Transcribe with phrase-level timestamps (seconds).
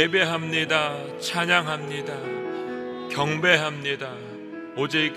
[0.00, 1.18] 예배합니다.
[1.18, 2.14] 찬양합니다.
[3.10, 4.10] 경배합니다.
[4.74, 5.12] 오직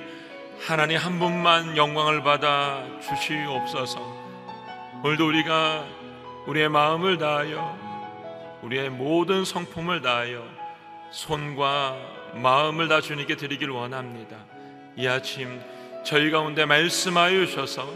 [0.60, 4.02] 하나님 한 분만 영광을 받아 주시옵소서.
[5.02, 5.86] 오늘도 우리가
[6.48, 10.44] 우리의 마음을 다하여 우리의 모든 성품을 다하여
[11.12, 11.96] 손과
[12.34, 14.36] 마음을 다 주님께 드리길 원합니다.
[14.98, 15.62] 이 아침
[16.04, 17.88] 저희 가운데 말씀하여 주셔서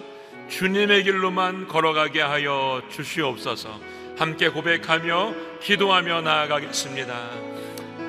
[0.49, 3.79] 주님의 길로만 걸어가게 하여 주시옵소서.
[4.17, 7.13] 함께 고백하며 기도하며 나아가겠습니다.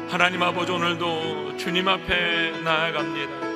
[0.09, 3.49] 하나님 아버지 오늘도 주님 앞에 나아갑니다.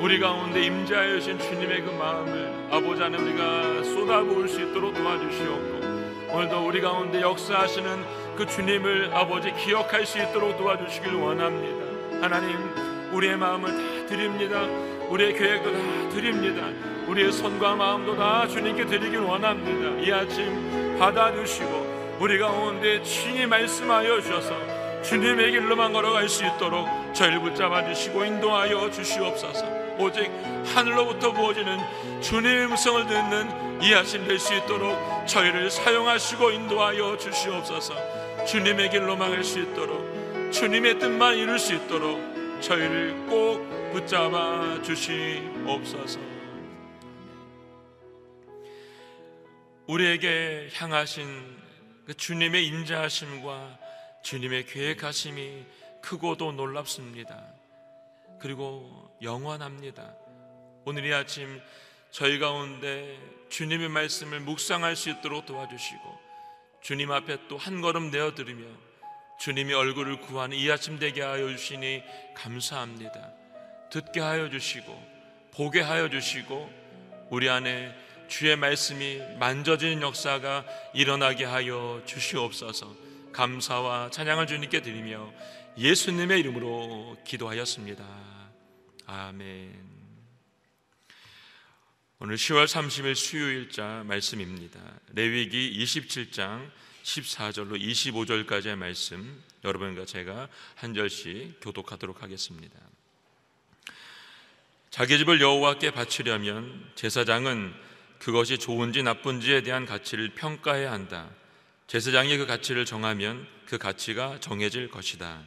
[0.00, 6.66] 우리 가운데 임재하여 주신 주님의 그 마음을 아버지 안에 우리가 쏟아부을 수 있도록 도와주시옵고 오늘도
[6.66, 12.22] 우리 가운데 역사하시는 그 주님을 아버지 기억할 수 있도록 도와주시길 원합니다.
[12.22, 12.56] 하나님
[13.12, 14.62] 우리의 마음을 다 드립니다.
[15.08, 16.95] 우리의 계획도 다 드립니다.
[17.06, 20.00] 우리의 손과 마음도 다 주님께 드리길 원합니다.
[20.02, 24.54] 이 아침 받아주시고 우리 가운데 친히 말씀하여 주셔서
[25.02, 29.64] 주님의 길로만 걸어갈 수 있도록 저희를 붙잡아 주시고 인도하여 주시옵소서.
[29.98, 30.30] 오직
[30.74, 31.78] 하늘로부터 부어지는
[32.20, 37.94] 주님의 음성을 듣는 이 아침 될 수 있도록 저희를 사용하시고 인도하여 주시옵소서.
[38.46, 42.20] 주님의 길로만 갈 수 있도록 주님의 뜻만 이룰 수 있도록
[42.60, 46.35] 저희를 꼭 붙잡아 주시옵소서.
[49.86, 51.56] 우리에게 향하신
[52.06, 53.78] 그 주님의 인자하심과
[54.22, 55.64] 주님의 계획하심이
[56.02, 57.44] 크고도 놀랍습니다.
[58.40, 60.14] 그리고 영원합니다.
[60.84, 61.60] 오늘 이 아침
[62.10, 63.18] 저희 가운데
[63.48, 66.18] 주님의 말씀을 묵상할 수 있도록 도와주시고
[66.82, 68.66] 주님 앞에 또 한 걸음 내어 드리며
[69.40, 72.02] 주님의 얼굴을 구하는 이 아침 되게 하여 주시니
[72.34, 73.32] 감사합니다.
[73.90, 76.70] 듣게 하여 주시고 보게 하여 주시고
[77.30, 80.64] 우리 안에 주의 말씀이 만져지는 역사가
[80.94, 82.94] 일어나게 하여 주시옵소서.
[83.32, 85.32] 감사와 찬양을 주님께 드리며
[85.78, 88.04] 예수님의 이름으로 기도하였습니다.
[89.06, 89.96] 아멘.
[92.18, 94.80] 오늘 10월 30일 수요일자 말씀입니다.
[95.12, 96.70] 레위기 27장
[97.02, 102.78] 14절로 25절까지의 말씀 여러분과 제가 한 절씩 교독하도록 하겠습니다.
[104.90, 107.74] 자기 집을 여호와께 바치려면 제사장은
[108.18, 111.28] 그것이 좋은지 나쁜지에 대한 가치를 평가해야 한다.
[111.86, 115.42] 제사장이 그 가치를 정하면 그 가치가 정해질 것이다.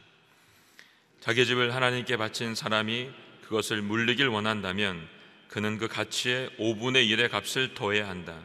[1.20, 3.10] 자기 집을 하나님께 바친 사람이
[3.44, 5.08] 그것을 물리길 원한다면
[5.50, 8.40] 그는 그 가치의 5분의 1의 값을 더해야 한다.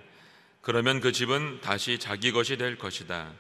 [0.61, 3.31] 그러면 그 집은 다시 자기 것이 될 것이다.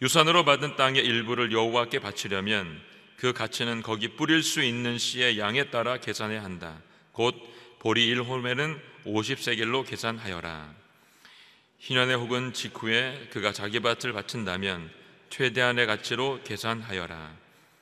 [0.00, 2.80] 유산으로 받은 땅의 일부를 여호와께 바치려면
[3.16, 6.80] 그 가치는 거기 뿌릴 수 있는 씨의 양에 따라 계산해야 한다.
[7.12, 7.34] 곧
[7.78, 10.74] 보리 1홀에는 50세겔로 계산하여라.
[11.78, 14.90] 희년에 혹은 직후에 그가 자기 밭을 바친다면
[15.30, 17.36] 최대한의 가치로 계산하여라.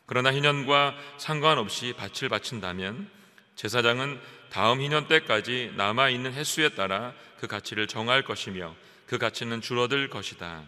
[0.05, 3.09] 그러나 희년과 상관없이 밭을 바친다면
[3.55, 8.77] 제사장은 다음 희년 때까지 남아 있는 횟수에 따라 그 가치를 정할 것이며
[9.07, 10.63] 그 가치는 줄어들 것이다.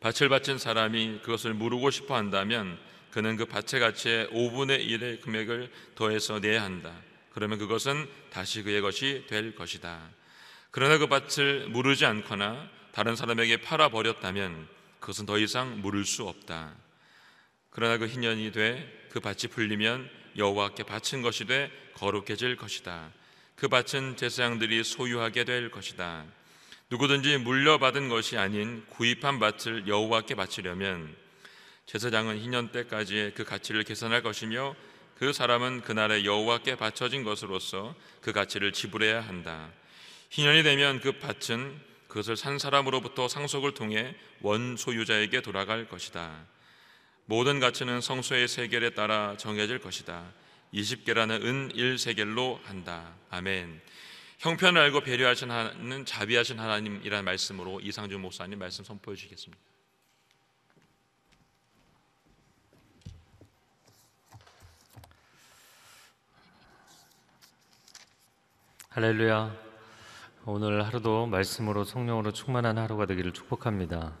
[0.00, 2.78] 밭을 바친 사람이 그것을 무르고 싶어 한다면
[3.10, 6.92] 그는 그 밭의 가치의 5분의 1의 금액을 더해서 내야 한다.
[7.34, 10.00] 그러면 그것은 다시 그의 것이 될 것이다.
[10.70, 14.68] 그러나 그 밭을 무르지 않거나 다른 사람에게 팔아 버렸다면
[15.00, 16.74] 그것은 더 이상 물을 수 없다.
[17.70, 23.12] 그러나 그 희년이 돼 그 밭이 풀리면 여호와께 바친 것이 돼 거룩해질 것이다.
[23.54, 26.24] 그 밭은 제사장들이 소유하게 될 것이다.
[26.90, 31.14] 누구든지 물려받은 것이 아닌 구입한 밭을 여호와께 바치려면
[31.86, 34.74] 제사장은 희년 때까지의 그 가치를 계산할 것이며
[35.16, 39.70] 그 사람은 그날에 여호와께 바쳐진 것으로서 그 가치를 지불해야 한다.
[40.30, 46.46] 희년이 되면 그 밭은 그것을 산 사람으로부터 상속을 통해 원 소유자에게 돌아갈 것이다.
[47.26, 50.32] 모든 가치는 성소의 세겔에 따라 정해질 것이다.
[50.74, 53.14] 20개라는 은 1세겔로 한다.
[53.30, 53.80] 아멘.
[54.38, 59.73] 형편을 알고 배려하시는 자비하신 하나님이라는 말씀으로 이상준 목사님 말씀 선포해 주시겠습니다.
[68.94, 69.52] 할렐루야.
[70.46, 74.12] 오늘 하루도 말씀으로 성령으로 충만한 하루가 되기를 축복합니다.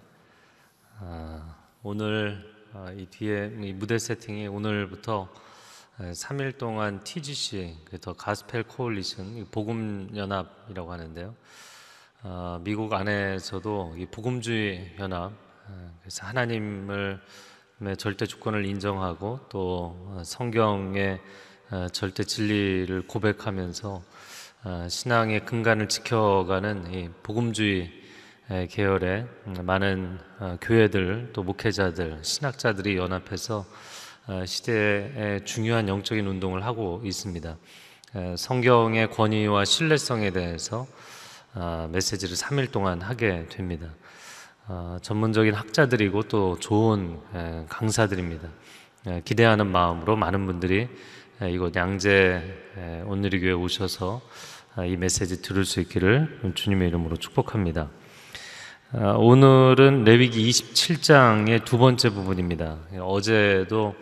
[0.98, 5.32] 아, 오늘 아, 이 뒤에 이 무대 세팅이 오늘부터
[5.98, 11.36] 3일 동안 TGC, 더 가스펠 코올리션, 복음 연합이라고 하는데요.
[12.24, 15.30] 아, 미국 안에서도 이 복음주의 연합,
[15.68, 17.20] 아, 그래서 하나님을
[17.96, 21.20] 절대 주권을 인정하고 또 성경의
[21.92, 24.02] 절대 진리를 고백하면서
[24.88, 28.04] 신앙의 근간을 지켜가는 복음주의
[28.50, 33.64] 에, 계열의 음, 많은 어, 교회들 또 목회자들 신학자들이 연합해서
[34.26, 37.56] 어, 시대의 중요한 영적인 운동을 하고 있습니다.
[38.16, 40.86] 에, 성경의 권위와 신뢰성에 대해서
[41.54, 43.94] 아, 메시지를 3일 동안 하게 됩니다.
[44.66, 48.48] 아, 전문적인 학자들이고 또 좋은 에, 강사들입니다.
[49.06, 50.88] 에, 기대하는 마음으로 많은 분들이
[51.40, 52.42] 에, 이곳 양재
[52.76, 57.90] 에, 온누리 교회 오셔서 아, 이 메시지 들을 수 있기를 주님의 이름으로 축복합니다.
[58.92, 62.78] 아, 오늘은 레위기 27장의 두 번째 부분입니다.
[63.00, 63.94] 어제도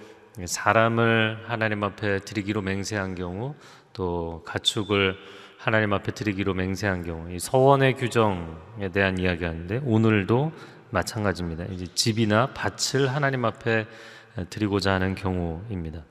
[0.42, 3.54] 사람을 하나님 앞에 드리기로 맹세한 경우
[3.92, 5.16] 또 가축을
[5.58, 10.52] 하나님 앞에 드리기로 맹세한 경우 이 서원의 규정에 대한 이야기하는데 오늘도
[10.88, 11.66] 마찬가지입니다.
[11.66, 13.86] 이제 집이나 밭을 하나님 앞에
[14.48, 16.02] 드리고자 하는 경우입니다.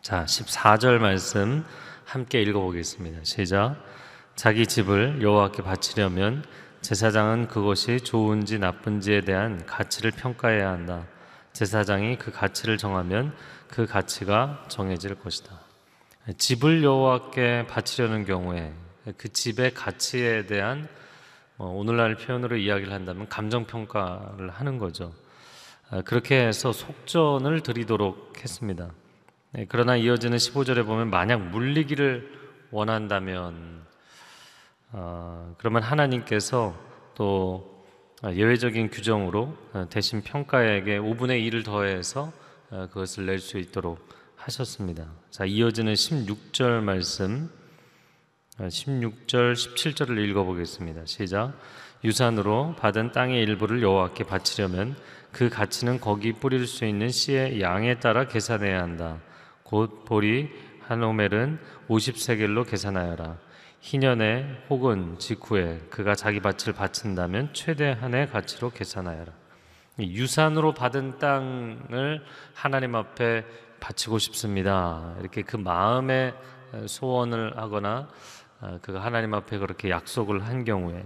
[0.00, 1.64] 자, 14절 말씀
[2.08, 3.18] 함께 읽어보겠습니다.
[3.22, 3.76] 시작.
[4.34, 6.42] 자기 집을 여호와께 바치려면
[6.80, 11.06] 제사장은 그것이 좋은지 나쁜지에 대한 가치를 평가해야 한다.
[11.52, 13.36] 제사장이 그 가치를 정하면
[13.68, 15.60] 그 가치가 정해질 것이다.
[16.38, 18.72] 집을 여호와께 바치려는 경우에
[19.18, 20.88] 그 집의 가치에 대한
[21.58, 25.12] 어, 오늘날 표현으로 이야기를 한다면 감정 평가를 하는 거죠.
[25.90, 28.92] 아, 그렇게 해서 속전을 드리도록 했습니다.
[29.52, 32.30] 네, 그러나 이어지는 15절에 보면 만약 물리기를
[32.70, 33.82] 원한다면
[34.92, 36.78] 어, 그러면 하나님께서
[37.14, 37.84] 또
[38.24, 42.30] 예외적인 규정으로 어, 대신 평가에게 5분의 1을 더해서
[42.70, 45.06] 어, 그것을 낼 수 있도록 하셨습니다.
[45.30, 47.50] 자, 이어지는 16절 말씀
[48.58, 51.06] 16절 17절을 읽어 보겠습니다.
[51.06, 51.54] 시작.
[52.04, 54.94] 유산으로 받은 땅의 일부를 여호와께 바치려면
[55.32, 59.20] 그 가치는 거기 뿌릴 수 있는 씨의 양에 따라 계산해야 한다.
[59.68, 60.48] 곧 보리
[60.80, 61.58] 한 오멜은
[61.90, 63.36] 50세겔로 계산하여라.
[63.80, 69.30] 희년에 혹은 직후에 그가 자기 밭을 바친다면 최대한의 가치로 계산하여라.
[70.00, 73.44] 유산으로 받은 땅을 하나님 앞에
[73.78, 75.14] 바치고 싶습니다.
[75.20, 76.32] 이렇게 그 마음의
[76.86, 78.08] 소원을 하거나
[78.80, 81.04] 그가 하나님 앞에 그렇게 약속을 한 경우에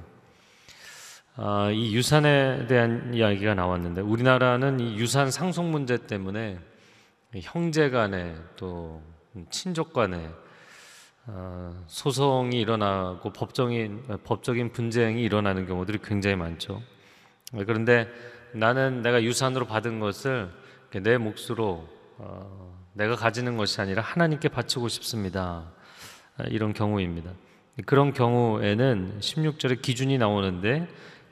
[1.35, 6.61] 아, 이 유산에 대한 이야기가 나왔는데 우리나라는 이 유산 상속 문제 때문에
[7.41, 9.03] 형제 간에 또
[9.51, 10.31] 친족 간에
[11.27, 16.83] 어, 소송이 일어나고 법적인 법적인 분쟁이 일어나는 경우들이 굉장히 많죠.
[17.53, 18.09] 그런데
[18.53, 20.51] 나는 내가 유산으로 받은 것을
[21.03, 25.73] 내 몫으로 어, 내가 가지는 것이 아니라 하나님께 바치고 싶습니다.
[26.49, 27.33] 이런 경우입니다.
[27.87, 30.89] 그런 경우에는 16절에 기준이 나오는데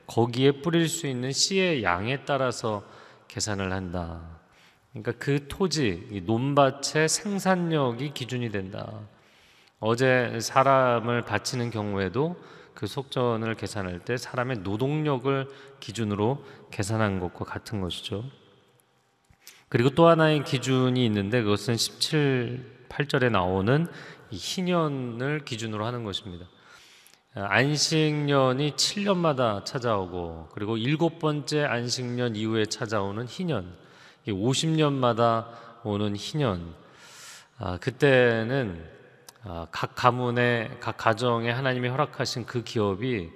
[0.07, 2.83] 거기에 뿌릴 수 있는 씨의 양에 따라서
[3.27, 4.30] 계산을 한다.
[4.91, 9.01] 그러니까 그 토지, 논밭의 생산력이 기준이 된다.
[9.79, 12.35] 어제 사람을 바치는 경우에도
[12.73, 15.47] 그 속전을 계산할 때 사람의 노동력을
[15.79, 18.23] 기준으로 계산한 것과 같은 것이죠.
[19.69, 23.87] 그리고 또 하나의 기준이 있는데 그것은 17, 8절에 나오는
[24.29, 26.45] 희년을 기준으로 하는 것입니다.
[27.33, 33.73] 안식년이 7년마다 찾아오고 그리고 일곱 번째 안식년 이후에 찾아오는 희년,
[34.27, 35.47] 50년마다
[35.83, 36.73] 오는 희년.
[37.57, 38.83] 아, 그때는
[39.43, 43.31] 아, 각 가문의 각 가정에 하나님이 허락하신 그 기업이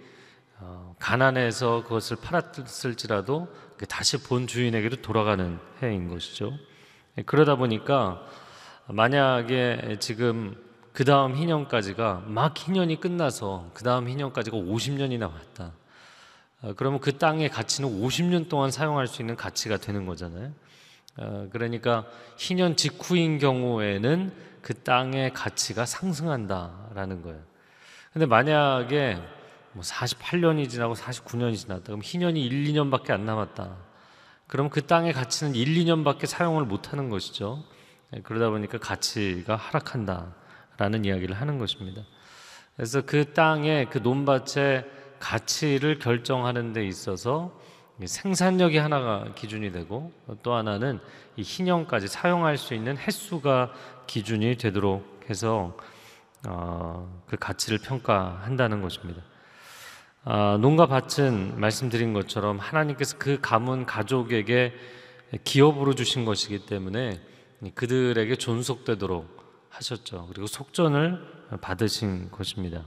[0.60, 3.48] 어, 가난해서 그것을 팔았을지라도
[3.89, 6.54] 다시 본 주인에게로 돌아가는 해인 것이죠.
[7.25, 8.25] 그러다 보니까
[8.88, 10.56] 만약에 지금
[10.94, 15.74] 그 다음 희년까지가 막 희년이 끝나서 그 다음 희년까지가 50년이나 왔다.
[16.62, 20.54] 어, 그러면 그 땅의 가치는 50년 동안 사용할 수 있는 가치가 되는 거잖아요.
[21.17, 22.05] 어, 그러니까
[22.38, 27.39] 희년 직후인 경우에는 그 땅의 가치가 상승한다라는 거예요.
[28.12, 29.17] 근데 만약에
[29.74, 31.84] 뭐 48년이 지나고 49년이 지났다.
[31.84, 33.75] 그럼 희년이 1, 2년밖에 안 남았다.
[34.48, 37.63] 그럼 그 땅의 가치는 1, 2년밖에 사용을 못 하는 것이죠.
[38.12, 40.34] 네, 그러다 보니까 가치가 하락한다.
[40.77, 42.01] 라는 이야기를 하는 것입니다.
[42.75, 44.86] 그래서 그 땅의 그 논밭의
[45.19, 47.57] 가치를 결정하는 데 있어서
[48.04, 50.12] 생산력이 하나가 기준이 되고
[50.44, 51.00] 또 하나는
[51.38, 53.72] 이 희년까지 사용할 수 있는 횟수가
[54.08, 55.78] 기준이 되도록 해서
[56.48, 59.22] 어, 그 가치를 평가한다는 것입니다.
[60.25, 64.74] 아, 농가 밭은 말씀드린 것처럼 하나님께서 그 가문 가족에게
[65.44, 67.22] 기업으로 주신 것이기 때문에
[67.75, 70.28] 그들에게 존속되도록 하셨죠.
[70.30, 72.86] 그리고 속전을 받으신 것입니다.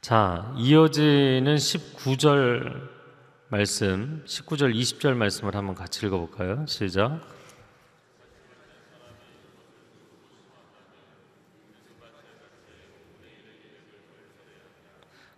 [0.00, 2.91] 자, 이어지는 19절
[3.52, 6.64] 말씀, 19절, 20절 말씀을 한번 같이 읽어 볼까요?
[6.66, 7.20] 시작.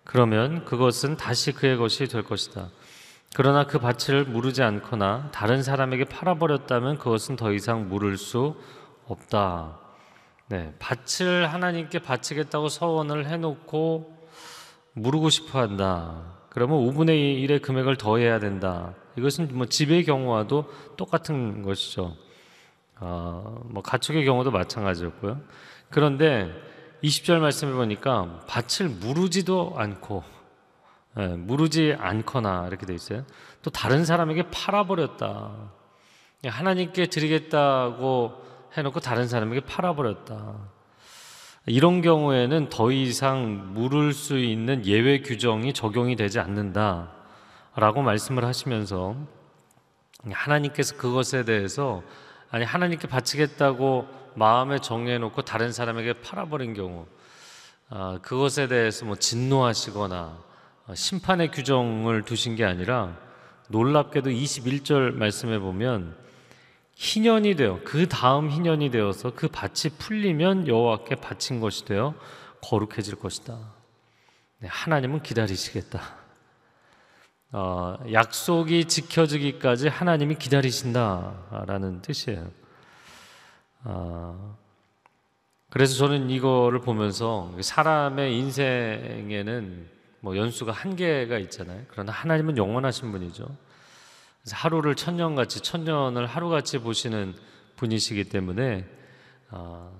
[0.05, 2.69] 그러면 그것은 다시 그의 것이 될 것이다.
[3.35, 8.55] 그러나 그 밭을 무르지 않거나 다른 사람에게 팔아버렸다면 그것은 더 이상 물을 수
[9.09, 9.81] 없다.
[10.51, 14.29] 네, 밭을 하나님께 바치겠다고 서원을 해놓고
[14.93, 16.44] 무르고 싶어 한다.
[16.55, 18.95] 그러면 5분의 1의 금액을 더해야 된다.
[19.19, 22.17] 이것은 뭐 집의 경우와도 똑같은 것이죠.
[23.01, 25.41] 어, 뭐 가축의 경우도 마찬가지였고요.
[25.91, 26.53] 그런데
[27.03, 30.23] 20절 말씀해 보니까 밭을 무르지도 않고
[31.19, 33.25] 예, 무르지 않거나 이렇게 돼 있어요.
[33.63, 35.71] 또 다른 사람에게 팔아버렸다.
[36.45, 38.33] 하나님께 드리겠다고
[38.77, 40.74] 해놓고 다른 사람에게 팔아버렸다.
[41.67, 47.11] 이런 경우에는 더 이상 물을 수 있는 예외 규정이 적용이 되지 않는다.
[47.75, 49.17] 라고 말씀을 하시면서
[50.31, 52.03] 하나님께서 그것에 대해서
[52.51, 57.07] 아니 하나님께 바치겠다고 마음에 정해놓고 다른 사람에게 팔아버린 경우
[57.89, 60.39] 아, 그것에 대해서 뭐 진노하시거나
[60.87, 63.17] 어, 심판의 규정을 두신 게 아니라
[63.69, 66.17] 놀랍게도 21절 말씀에 보면
[66.97, 72.15] 희년이 되어 그 다음 희년이 되어서 그 밭이 풀리면 여호와께 바친 것이 되어
[72.63, 73.59] 거룩해질 것이다.
[74.59, 76.01] 네, 하나님은 기다리시겠다.
[77.53, 82.51] 어, 약속이 지켜지기까지 하나님이 기다리신다라는 뜻이에요.
[83.85, 84.57] 어,
[85.71, 89.89] 그래서 저는 이거를 보면서 사람의 인생에는
[90.21, 91.83] 뭐 연수가 한계가 있잖아요.
[91.89, 93.47] 그러나 하나님은 영원하신 분이죠.
[94.53, 97.35] 하루를 천년같이 천년을 하루같이 보시는
[97.77, 98.87] 분이시기 때문에
[99.51, 99.93] 어,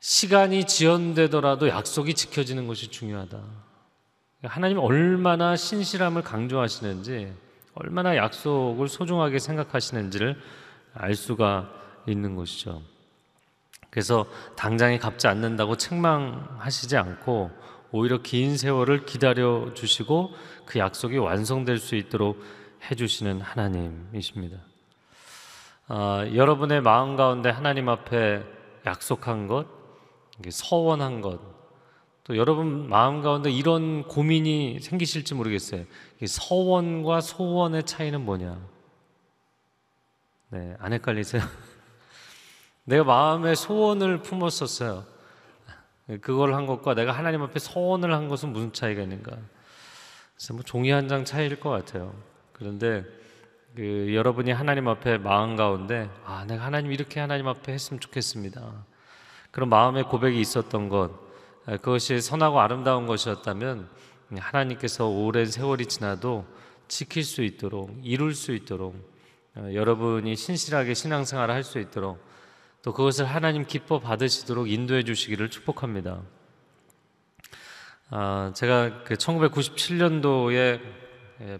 [0.00, 3.40] 시간이 지연되더라도 약속이 지켜지는 것이 중요하다.
[4.44, 7.32] 하나님 얼마나 신실함을 강조하시는지
[7.74, 10.40] 얼마나 약속을 소중하게 생각하시는지를
[10.94, 11.70] 알 수가
[12.06, 12.82] 있는 것이죠.
[13.90, 17.50] 그래서 당장에 갚지 않는다고 책망하시지 않고
[17.90, 20.32] 오히려 긴 세월을 기다려 주시고
[20.66, 22.40] 그 약속이 완성될 수 있도록
[22.90, 24.58] 해주시는 하나님이십니다.
[25.88, 28.44] 아, 여러분의 마음 가운데 하나님 앞에
[28.86, 29.66] 약속한 것,
[30.50, 31.40] 서원한 것,
[32.24, 35.84] 또 여러분 마음 가운데 이런 고민이 생기실지 모르겠어요.
[36.26, 38.58] 서원과 소원의 차이는 뭐냐?
[40.50, 41.42] 네, 안 헷갈리세요?
[42.84, 45.04] 내가 마음에 소원을 품었었어요.
[46.20, 49.36] 그걸 한 것과 내가 하나님 앞에 서원을 한 것은 무슨 차이가 있는가?
[50.36, 52.14] 그래서 뭐 종이 한 장 차이일 것 같아요.
[52.58, 53.04] 그런데
[53.76, 58.84] 그 여러분이 하나님 앞에 마음 가운데 아 내가 하나님 이렇게 하나님 앞에 했으면 좋겠습니다.
[59.50, 61.10] 그런 마음의 고백이 있었던 것
[61.64, 63.88] 그것이 선하고 아름다운 것이었다면
[64.36, 66.46] 하나님께서 오랜 세월이 지나도
[66.88, 68.94] 지킬 수 있도록 이룰 수 있도록
[69.54, 72.18] 어, 여러분이 신실하게 신앙생활을 할 수 있도록
[72.82, 76.22] 또 그것을 하나님 기뻐 받으시도록 인도해 주시기를 축복합니다.
[78.10, 81.07] 아, 제가 그 1997년도에 예,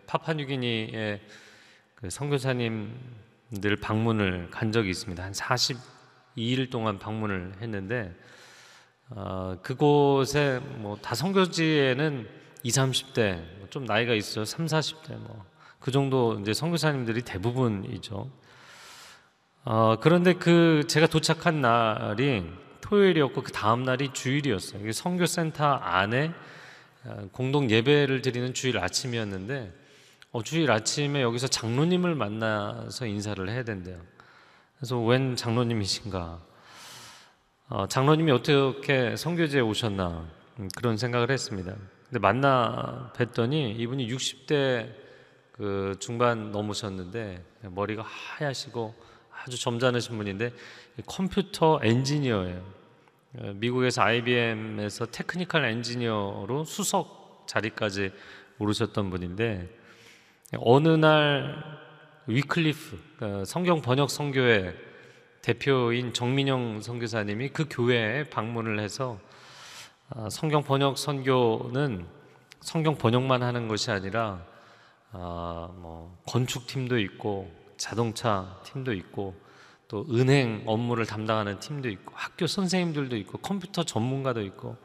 [0.06, 1.20] 파파뉴기니의
[1.94, 5.22] 그 선교사님들 방문을 간 적이 있습니다.
[5.22, 8.14] 한 42일 동안 방문을 했는데
[9.10, 12.28] 어, 그곳에 뭐 다 선교지에는
[12.62, 14.44] 20, 30대 뭐좀 나이가 있어요.
[14.44, 18.30] 3, 40대 뭐 그 정도 이제 선교사님들이 대부분이죠.
[19.64, 22.44] 어, 그런데 그 제가 도착한 날이
[22.80, 24.90] 토요일이었고 그 다음 날이 주일이었어요.
[24.92, 26.32] 선교센터 안에 어,
[27.32, 29.72] 공동 예배를 드리는 주일 아침이었는데
[30.30, 33.98] 어, 주일 아침에 여기서 장로님을 만나서 인사를 해야 된대요.
[34.76, 36.40] 그래서 웬 장로님이신가?
[37.70, 41.74] 어, 장로님이 어떻게 선교지에 오셨나 음, 그런 생각을 했습니다.
[42.04, 44.92] 근데 만나 뵀더니 이분이 60대
[45.52, 48.94] 그 중반 넘으셨는데 머리가 하얗시고
[49.42, 50.52] 아주 점잖으신 분인데
[51.06, 52.77] 컴퓨터 엔지니어예요.
[53.34, 58.10] 어, 미국에서 IBM에서 technical 엔지니어로 수석 자리까지
[58.58, 59.68] 오르셨던 분인데
[60.56, 61.62] 어느 날
[62.26, 64.74] 위클리프 어, 성경 번역 선교회
[65.42, 69.18] 대표인 정민영 선교사님이 그 교회에 방문을 해서
[70.08, 72.06] 어, 성경 번역 선교는
[72.60, 74.44] 성경 번역만 하는 것이 아니라
[75.12, 79.34] 뭐 건축 팀도 있고 자동차 팀도 있고
[79.88, 84.76] 또 은행 업무를 담당하는 팀도 있고 학교 선생님들도 있고 컴퓨터 전문가도 있고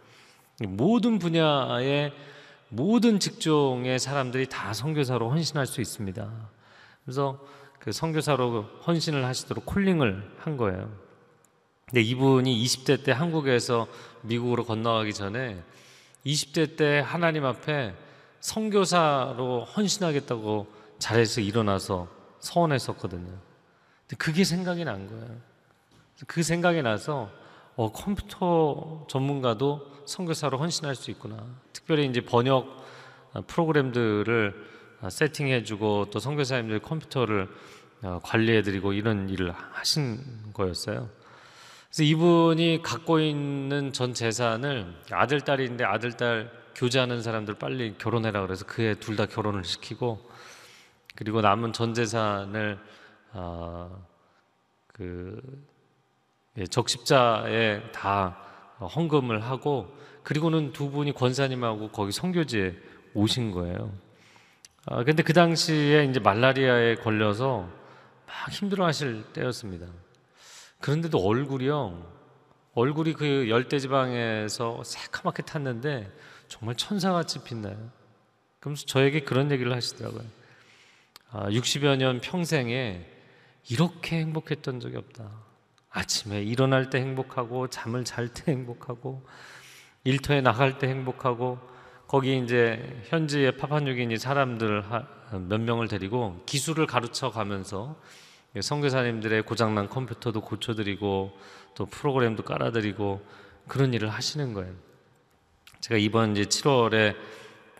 [0.62, 2.13] 모든 분야의
[2.70, 6.32] 모든 직종의 사람들이 다 선교사로 헌신할 수 있습니다.
[7.04, 7.39] 그래서
[7.80, 10.89] 그 선교사로 헌신을 하시도록 콜링을 한 거예요.
[11.86, 13.88] 근데 이분이 20대 때 한국에서
[14.22, 15.62] 미국으로 건너가기 전에
[16.26, 17.94] 20대 때 하나님 앞에
[18.39, 22.08] 선교사로 헌신하겠다고 자리에서 일어나서
[22.39, 23.53] 서원했었거든요.
[24.17, 25.38] 그게 생각이 난 거예요.
[26.28, 27.32] 그 생각이 나서
[27.76, 31.43] 어, 컴퓨터 전문가도 선교사로 헌신할 수 있구나.
[31.71, 32.84] 특별히 이제 번역
[33.34, 37.49] 어, 프로그램들을 어, 세팅해주고 또 선교사님들 컴퓨터를
[38.04, 40.19] 어, 관리해드리고 이런 일을 하신
[40.54, 41.10] 거였어요.
[41.88, 48.65] 그래서 이분이 갖고 있는 전 재산을 아들 딸인데 아들 딸 교제하는 사람들 빨리 결혼해라 그래서
[48.65, 50.28] 그 애 둘 다 결혼을 시키고
[51.15, 52.80] 그리고 남은 전 재산을
[53.34, 54.08] 어,
[54.88, 55.41] 그
[56.58, 58.38] 예, 적십자에 다
[58.80, 59.88] 헌금을 하고
[60.24, 62.76] 그리고는 두 분이 권사님하고 거기 선교지에
[63.13, 63.91] 오신 거예요.
[64.86, 67.69] 아, 근데 그 당시에 이제 말라리아에 걸려서
[68.28, 69.88] 막 힘들어 하실 때였습니다.
[70.80, 72.12] 그런데도 얼굴이요,
[72.74, 76.12] 얼굴이 그 열대지방에서 새카맣게 탔는데
[76.48, 77.78] 정말 천사같이 빛나요.
[78.60, 80.24] 그러면서 저에게 그런 얘기를 하시더라고요.
[81.32, 83.12] 아, 60여 년 평생에
[83.69, 85.30] 이렇게 행복했던 적이 없다.
[85.89, 89.26] 아침에 일어날 때 행복하고 잠을 잘 때 행복하고
[90.04, 91.60] 일터에 나갈 때 행복하고
[92.08, 94.84] 거기 이제 현지의 파파뉴기니 사람들
[95.47, 97.95] 몇 명을 데리고 기술을 가르쳐 가면서
[98.60, 101.38] 선교사님들의 고장난 컴퓨터도 고쳐드리고
[101.73, 103.26] 또 프로그램도 깔아드리고
[103.67, 104.73] 그런 일을 하시는 거예요.
[105.80, 107.15] 제가 이번 이제 7월에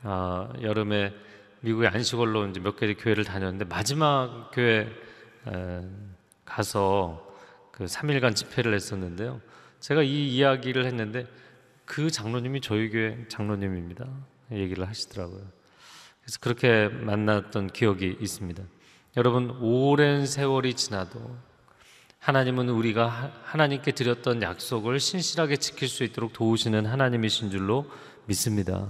[0.04, 1.14] 어, 여름에
[1.62, 4.88] 미국의 안시골로 이제 몇 개의 교회를 다녔는데 마지막 교회 에,
[6.46, 7.28] 가서
[7.72, 9.42] 그 3일간 집회를 했었는데요.
[9.80, 11.26] 제가 이 이야기를 했는데
[11.86, 14.08] 그 장로님이 저희 교회 장로님입니다.
[14.52, 15.42] 얘기를 하시더라고요.
[16.22, 18.64] 그래서 그렇게 만났던 기억이 있습니다.
[19.18, 21.36] 여러분 오랜 세월이 지나도
[22.20, 27.86] 하나님은 우리가 하나님께 드렸던 약속을 신실하게 지킬 수 있도록 도우시는 하나님이신 줄로
[28.26, 28.88] 믿습니다.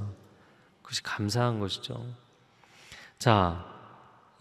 [0.84, 2.06] 그것이 감사한 것이죠.
[3.18, 3.73] 자,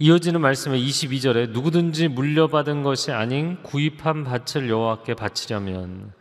[0.04, 6.12] 이어지는 말씀의 22절에 누구든지 물려받은 것이 아닌 구입한 밭을 여호와께 바치려면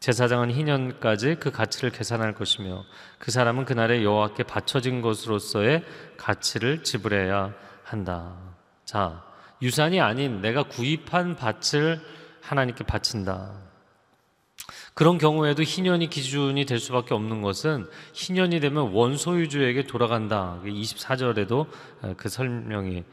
[0.00, 2.86] 제사장은 희년까지 그 가치를 계산할 것이며
[3.18, 5.84] 그 사람은 그날에 여호와께 바쳐진 것으로서의
[6.16, 7.52] 가치를 지불해야
[7.84, 8.38] 한다.
[8.86, 9.22] 자,
[9.60, 12.00] 유산이 아닌 내가 구입한 밭을
[12.40, 13.52] 하나님께 바친다.
[14.94, 20.58] 그런 경우에도 희년이 기준이 될 수밖에 없는 것은 희년이 되면 원소유주에게 돌아간다.
[20.64, 21.66] 24절에도
[22.16, 23.04] 그 설명이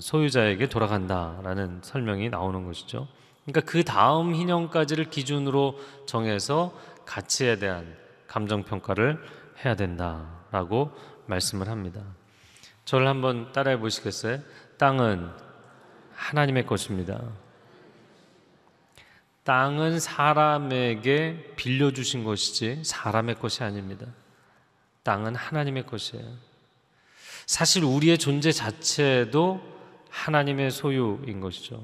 [0.00, 3.08] 소유자에게 돌아간다라는 설명이 나오는 것이죠.
[3.44, 6.72] 그러니까 그 다음 희년까지를 기준으로 정해서
[7.06, 9.18] 가치에 대한 감정 평가를
[9.64, 10.92] 해야 된다라고
[11.26, 12.02] 말씀을 합니다.
[12.84, 14.38] 저를 한번 따라해 보시겠어요?
[14.76, 15.30] 땅은
[16.14, 17.20] 하나님의 것입니다.
[19.44, 24.06] 땅은 사람에게 빌려주신 것이지 사람의 것이 아닙니다.
[25.04, 26.47] 땅은 하나님의 것이에요.
[27.48, 29.62] 사실 우리의 존재 자체도
[30.10, 31.82] 하나님의 소유인 것이죠.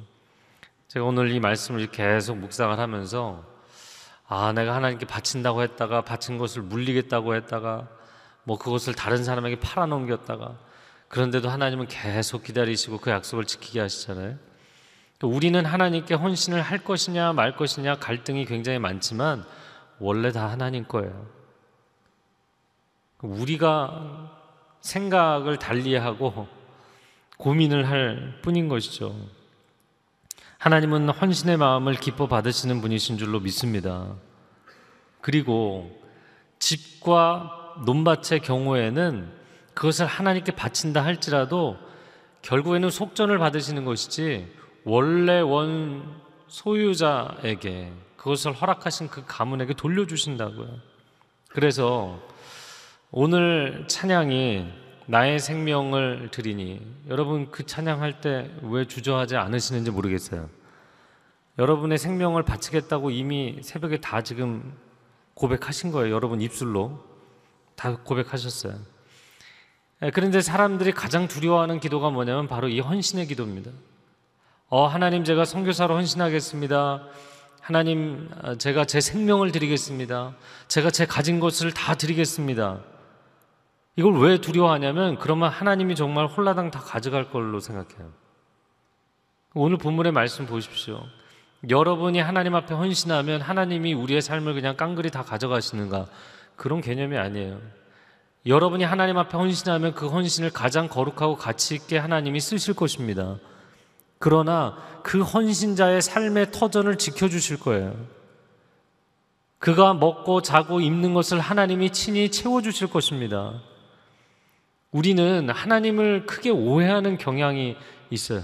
[0.88, 3.42] 제가 오늘 이 말씀을 계속 묵상을 하면서
[4.28, 7.88] 아, 내가 하나님께 바친다고 했다가 바친 것을 물리겠다고 했다가
[8.42, 10.58] 뭐 그것을 다른 사람에게 팔아넘겼다가
[11.08, 14.36] 그런데도 하나님은 계속 기다리시고 그 약속을 지키게 하시잖아요.
[15.22, 19.46] 우리는 하나님께 헌신을 할 것이냐 말 것이냐 갈등이 굉장히 많지만
[19.98, 21.26] 원래 다 하나님 거예요.
[23.22, 24.43] 우리가
[24.84, 26.46] 생각을 달리하고
[27.38, 29.16] 고민을 할 뿐인 것이죠.
[30.58, 34.14] 하나님은 헌신의 마음을 기뻐 받으시는 분이신 줄로 믿습니다.
[35.22, 35.90] 그리고
[36.58, 39.32] 집과 논밭의 경우에는
[39.72, 41.78] 그것을 하나님께 바친다 할지라도
[42.42, 44.52] 결국에는 속전을 받으시는 것이지
[44.84, 50.68] 원래 원 소유자에게 그것을 허락하신 그 가문에게 돌려주신다고요.
[51.48, 52.20] 그래서
[53.16, 54.66] 오늘 찬양이
[55.06, 60.48] 나의 생명을 드리니 여러분 그 찬양할 때 왜 주저하지 않으시는지 모르겠어요.
[61.56, 64.74] 여러분의 생명을 바치겠다고 이미 새벽에 다 지금
[65.34, 66.12] 고백하신 거예요.
[66.12, 67.04] 여러분 입술로
[67.76, 68.74] 다 고백하셨어요.
[70.02, 73.70] 예, 그런데 사람들이 가장 두려워하는 기도가 뭐냐면 바로 이 헌신의 기도입니다.
[74.68, 77.06] 어, 하나님 제가 선교사로 헌신하겠습니다.
[77.60, 80.34] 하나님 어, 제가 제 생명을 드리겠습니다.
[80.66, 82.80] 제가 제 가진 것을 다 드리겠습니다.
[83.96, 88.12] 이걸 왜 두려워하냐면 그러면 하나님이 정말 홀라당 다 가져갈 걸로 생각해요.
[89.54, 91.00] 오늘 본문의 말씀 보십시오.
[91.68, 96.06] 여러분이 하나님 앞에 헌신하면 하나님이 우리의 삶을 그냥 깡그리 다 가져가시는가?
[96.56, 97.60] 그런 개념이 아니에요.
[98.46, 103.38] 여러분이 하나님 앞에 헌신하면 그 헌신을 가장 거룩하고 가치 있게 하나님이 쓰실 것입니다.
[104.18, 107.94] 그러나 그 헌신자의 삶의 터전을 지켜주실 거예요.
[109.58, 113.62] 그가 먹고 자고 입는 것을 하나님이 친히 채워주실 것입니다.
[114.94, 117.76] 우리는 하나님을 크게 오해하는 경향이
[118.10, 118.42] 있어요.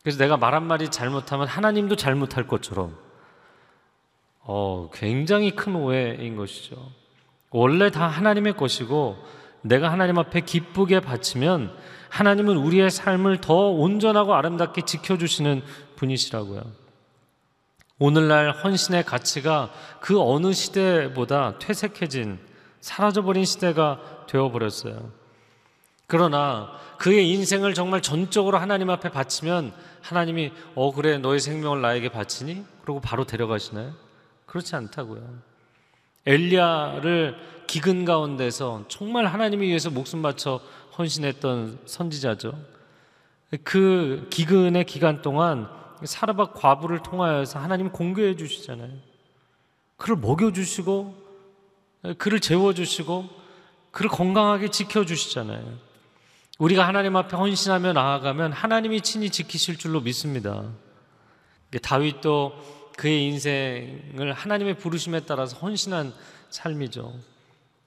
[0.00, 2.96] 그래서 내가 말 한마디 잘못하면 하나님도 잘못할 것처럼
[4.42, 6.92] 어, 굉장히 큰 오해인 것이죠.
[7.50, 9.18] 원래 다 하나님의 것이고
[9.62, 11.76] 내가 하나님 앞에 기쁘게 바치면
[12.10, 15.62] 하나님은 우리의 삶을 더 온전하고 아름답게 지켜주시는
[15.96, 16.62] 분이시라고요.
[17.98, 22.38] 오늘날 헌신의 가치가 그 어느 시대보다 퇴색해진
[22.80, 25.19] 사라져버린 시대가 되어버렸어요.
[26.10, 32.64] 그러나 그의 인생을 정말 전적으로 하나님 앞에 바치면 하나님이 어 그래 너의 생명을 나에게 바치니?
[32.82, 33.92] 그러고 바로 데려가시나요?
[34.44, 35.22] 그렇지 않다고요.
[36.26, 37.36] 엘리야를
[37.68, 40.60] 기근 가운데서 정말 하나님을 위해서 목숨 바쳐
[40.98, 42.58] 헌신했던 선지자죠.
[43.62, 45.68] 그 기근의 기간 동안
[46.02, 48.90] 사르밧 과부를 통하여서 하나님 공개해 주시잖아요.
[49.96, 51.14] 그를 먹여 주시고
[52.18, 53.28] 그를 재워 주시고
[53.92, 55.89] 그를 건강하게 지켜 주시잖아요.
[56.60, 60.64] 우리가 하나님 앞에 헌신하며 나아가면 하나님이 친히 지키실 줄로 믿습니다.
[61.82, 62.52] 다윗도
[62.98, 66.12] 그의 인생을 하나님의 부르심에 따라서 헌신한
[66.50, 67.14] 삶이죠.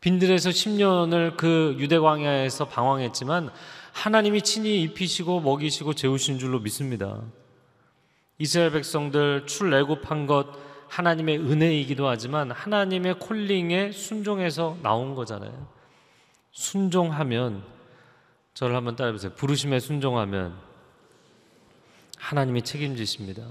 [0.01, 3.51] 빈들에서 10년을 그 유대 광야에서 방황했지만
[3.91, 7.21] 하나님이 친히 입히시고 먹이시고 재우신 줄로 믿습니다.
[8.39, 10.47] 이스라엘 백성들 출애굽한 것
[10.87, 15.67] 하나님의 은혜이기도 하지만 하나님의 콜링에 순종해서 나온 거잖아요.
[16.51, 17.72] 순종하면
[18.53, 19.31] 저를 한번 따라해 보세요.
[19.33, 20.55] 부르심에 순종하면
[22.17, 23.43] 하나님이 책임지십니다.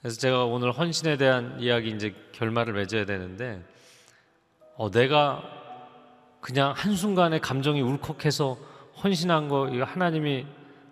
[0.00, 3.64] 그래서 제가 오늘 헌신에 대한 이야기 이제 결말을 맺어야 되는데
[4.76, 5.42] 어, 내가
[6.40, 8.58] 그냥 한순간에 감정이 울컥해서
[9.02, 10.46] 헌신한 거 이거 하나님이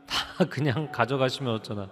[0.06, 1.88] 다 그냥 가져가시면 어쩌나.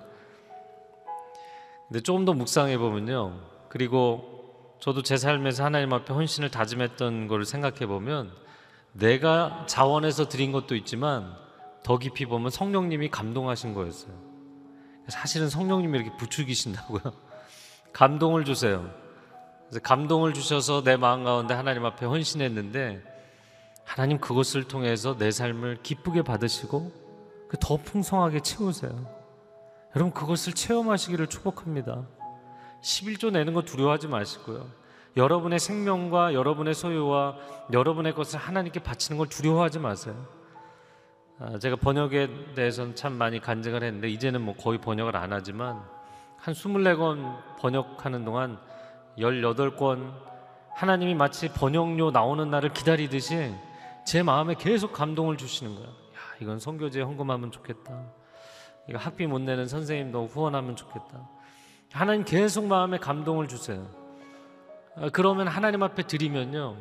[1.89, 3.39] 근데 조금 더 묵상해 보면요.
[3.69, 8.33] 그리고 저도 제 삶에서 하나님 앞에 헌신을 다짐했던 거를 생각해 보면
[8.93, 11.35] 내가 자원해서 드린 것도 있지만
[11.83, 14.13] 더 깊이 보면 성령님이 감동하신 거였어요.
[15.09, 17.01] 사실은 성령님이 이렇게 부추기신다고요.
[17.93, 18.91] 감동을 주세요.
[19.83, 23.03] 감동을 주셔서 내 마음 가운데 하나님 앞에 헌신했는데
[23.85, 26.93] 하나님 그것을 통해서 내 삶을 기쁘게 받으시고
[27.49, 29.07] 그더 풍성하게 채우세요.
[29.97, 32.07] 여러분 그것을 체험하시기를 축복합니다.
[32.83, 34.69] 11조 내는 거 두려워하지 마시고요.
[35.17, 37.37] 여러분의 생명과 여러분의 소유와
[37.73, 40.15] 여러분의 것을 하나님께 바치는 걸 두려워하지 마세요.
[41.39, 45.83] 아, 제가 번역에 대해서는 참 많이 간증을 했는데 이제는 뭐 거의 번역을 안 하지만
[46.37, 48.59] 한 24권 번역하는 동안
[49.19, 50.13] 18권
[50.75, 53.55] 하나님이 마치 번역료 나오는 날을 기다리듯이
[54.07, 55.89] 제 마음에 계속 감동을 주시는 거예요.
[55.89, 55.95] 야,
[56.41, 58.05] 이건 선교지에 헌금하면 좋겠다.
[58.89, 61.29] 이거 학비 못 내는 선생님도 후원하면 좋겠다.
[61.93, 64.00] 하나님 계속 마음에 감동을 주세요.
[65.01, 66.77] 아, 그러면 하나님 앞에 드리면요.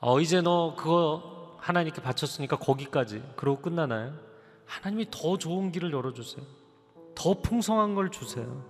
[0.00, 3.22] 어, 이제 너 그거 하나님께 바쳤으니까 거기까지.
[3.36, 4.14] 그러고 끝나나요?
[4.64, 6.44] 하나님이 더 좋은 길을 열어주세요.
[7.14, 8.64] 더 풍성한 걸 주세요.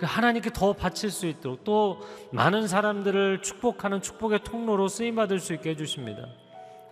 [0.00, 2.00] 그 하나님께 더 바칠 수 있도록 또
[2.32, 6.26] 많은 사람들을 축복하는 축복의 통로로 쓰임 받을 수 있게 해주십니다.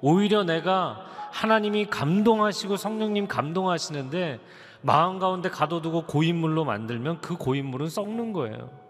[0.00, 4.38] 오히려 내가 하나님이 감동하시고 성령님 감동하시는데
[4.82, 8.83] 마음 가운데 가둬두고 고인물로 만들면 그 고인물은 썩는 거예요.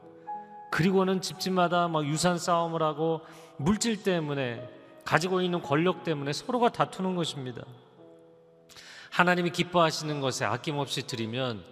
[0.74, 3.20] 그리고는 집집마다 막 유산 싸움을 하고
[3.58, 4.68] 물질 때문에
[5.04, 7.62] 가지고 있는 권력 때문에 서로가 다투는 것입니다.
[9.08, 11.62] 하나님이 기뻐하시는 것에 아낌없이 드리면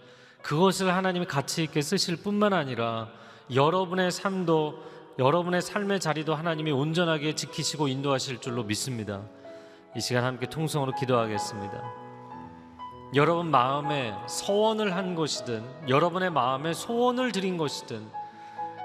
[0.40, 3.08] 그것을 하나님이 가치 있게 쓰실 뿐만 아니라
[3.52, 4.78] 여러분의 삶도
[5.18, 9.22] 여러분의 삶의 자리도 하나님이 온전하게 지키시고 인도하실 줄로 믿습니다.
[9.96, 11.82] 이 시간 함께 통성으로 기도하겠습니다.
[13.16, 18.21] 여러분 마음에 서원을 한 것이든 여러분의 마음에 소원을 드린 것이든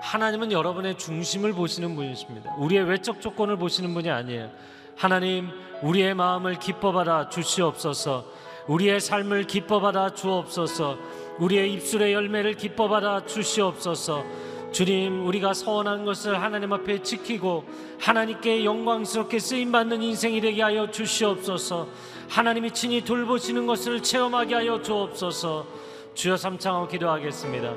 [0.08, 2.56] 하나님은 여러분의 중심을 보시는 분이십니다.
[2.60, 4.50] 우리의 외적 조건을 보시는 분이 아니에요.
[4.96, 5.50] 하나님,
[5.82, 8.26] 우리의 마음을 기뻐받아 주시옵소서.
[8.67, 10.98] 우리의 삶을 기뻐받아 주옵소서.
[11.39, 14.24] 우리의 입술의 열매를 기뻐받아 주시옵소서.
[14.72, 17.65] 주님, 우리가 서원한 것을 하나님 앞에 지키고
[18.00, 21.89] 하나님께 영광스럽게 쓰임 받는 인생이 되게 하여 주시옵소서.
[22.30, 25.67] 하나님이 친히 돌보시는 것을 체험하게 하여 주옵소서.
[26.13, 27.74] 주여 삼창하고 기도하겠습니다.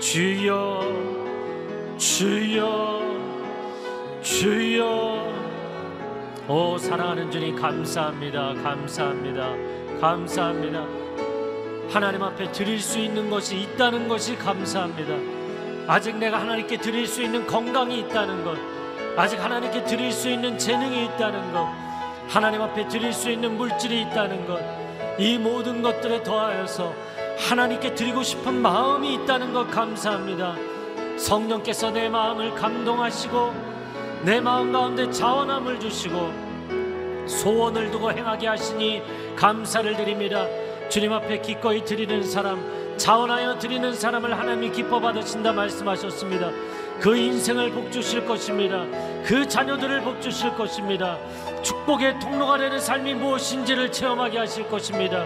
[0.00, 1.21] 주여,
[2.02, 3.00] 주여,
[4.22, 5.32] 주여.
[6.48, 8.54] 오 사랑하는 주님 감사합니다.
[8.54, 9.54] 감사합니다.
[10.00, 10.84] 감사합니다.
[11.92, 15.14] 하나님 앞에 드릴 수 있는 것이 있다는 것이 감사합니다.
[15.86, 18.58] 아직 내가 하나님께 드릴 수 있는 건강이 있다는 것,
[19.16, 21.68] 아직 하나님께 드릴 수 있는 재능이 있다는 것,
[22.26, 24.58] 하나님 앞에 드릴 수 있는 물질이 있다는 것,
[25.20, 26.92] 이 모든 것들에 더하여서
[27.48, 30.71] 하나님께 드리고 싶은 마음이 있다는 것 감사합니다.
[31.18, 33.54] 성령께서 내 마음을 감동하시고
[34.24, 36.32] 내 마음 가운데 자원함을 주시고
[37.26, 39.02] 소원을 두고 행하게 하시니
[39.36, 40.46] 감사를 드립니다.
[40.88, 46.50] 주님 앞에 기꺼이 드리는 사람 자원하여 드리는 사람을 하나님이 기뻐 받으신다 말씀하셨습니다.
[47.00, 48.84] 그 인생을 복 주실 것입니다.
[49.24, 51.18] 그 자녀들을 복 주실 것입니다.
[51.62, 55.24] 축복의 통로가 되는 삶이 무엇인지를 체험하게 하실 것입니다.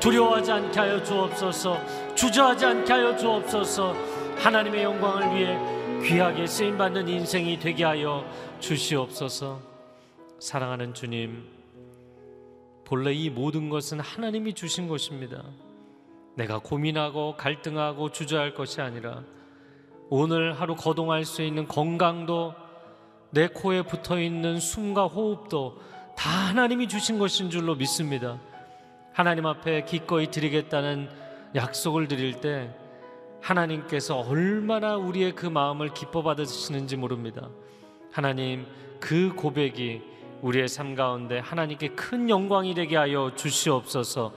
[0.00, 1.78] 두려워하지 않게 하여 주옵소서.
[2.14, 3.94] 주저하지 않게 하여 주옵소서.
[4.38, 5.58] 하나님의 영광을 위해
[6.06, 8.24] 귀하게 쓰임 받는 인생이 되게 하여
[8.60, 9.60] 주시옵소서.
[10.38, 11.44] 사랑하는 주님,
[12.84, 15.42] 본래 이 모든 것은 하나님이 주신 것입니다.
[16.36, 19.24] 내가 고민하고 갈등하고 주저할 것이 아니라
[20.08, 22.54] 오늘 하루 거동할 수 있는 건강도
[23.30, 25.80] 내 코에 붙어 있는 숨과 호흡도
[26.16, 28.40] 다 하나님이 주신 것인 줄로 믿습니다.
[29.12, 31.10] 하나님 앞에 기꺼이 드리겠다는
[31.56, 32.72] 약속을 드릴 때
[33.40, 37.48] 하나님께서 얼마나 우리의 그 마음을 기뻐 받으시는지 모릅니다.
[38.12, 38.66] 하나님
[39.00, 40.02] 그 고백이
[40.42, 44.32] 우리의 삶 가운데 하나님께 큰 영광이 되게 하여 주시옵소서.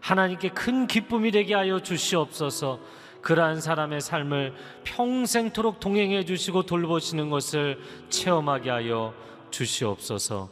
[0.00, 2.80] 하나님께 큰 기쁨이 되게 하여 주시옵소서.
[3.20, 9.14] 그러한 사람의 삶을 평생토록 동행해 주시고 돌보시는 것을 체험하게 하여
[9.50, 10.50] 주시옵소서.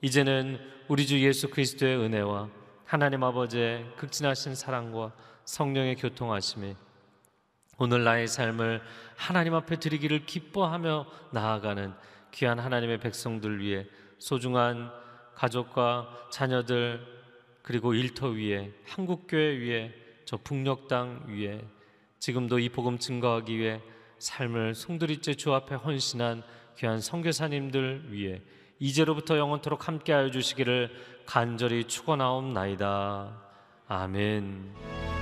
[0.00, 2.48] 이제는 우리 주 예수 그리스도의 은혜와
[2.84, 5.12] 하나님 아버지의 극진하신 사랑과
[5.44, 6.76] 성령의 교통하심이
[7.78, 8.82] 오늘 나의 삶을
[9.16, 11.92] 하나님 앞에 드리기를 기뻐하며 나아가는
[12.32, 13.86] 귀한 하나님의 백성들 위해
[14.18, 14.90] 소중한
[15.34, 17.04] 가족과 자녀들
[17.62, 21.64] 그리고 일터 위에 한국교회 위에 저 북녘 땅 위에
[22.18, 23.80] 지금도 이 복음 증거하기 위해
[24.18, 26.42] 삶을 송두리째 주 앞에 헌신한
[26.78, 28.40] 귀한 선교사님들 위해
[28.78, 30.90] 이제로부터 영원토록 함께하여 주시기를
[31.26, 33.42] 간절히 축원하옵나이다.
[33.88, 35.21] 아멘.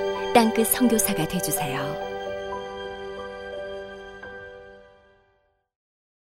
[0.33, 2.10] 땅끝 성교사가 되주세요